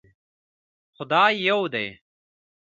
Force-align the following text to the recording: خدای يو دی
خدای 0.95 1.27
يو 1.47 1.59
دی 1.73 1.87